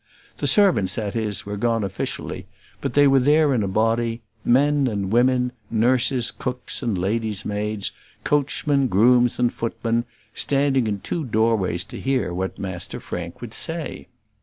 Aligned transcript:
The 0.37 0.47
servants, 0.47 0.95
that 0.95 1.15
is, 1.15 1.45
were 1.45 1.57
gone 1.57 1.83
officially; 1.83 2.47
but 2.81 2.95
they 2.95 3.05
were 3.07 3.19
there 3.19 3.53
in 3.53 3.61
a 3.61 3.67
body, 3.67 4.23
men 4.43 4.87
and 4.87 5.11
women, 5.11 5.51
nurses, 5.69 6.31
cooks, 6.31 6.81
and 6.81 6.97
ladies' 6.97 7.45
maids, 7.45 7.91
coachmen, 8.23 8.87
grooms, 8.87 9.37
and 9.37 9.53
footmen, 9.53 10.05
standing 10.33 10.87
in 10.87 11.01
two 11.01 11.23
doorways 11.23 11.85
to 11.85 11.99
hear 12.01 12.33
what 12.33 12.57
Master 12.57 12.99
Frank 12.99 13.41
would 13.41 13.53
say. 13.53 14.07